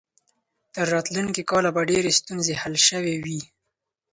تر 0.73 0.85
راتلونکي 0.95 1.41
کاله 1.51 1.69
به 1.75 1.81
ډېرې 1.89 2.11
ستونزې 2.19 2.53
حل 2.61 2.75
شوې 2.87 3.15
وي. 3.23 3.41